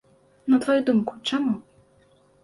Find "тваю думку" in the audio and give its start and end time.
0.63-1.13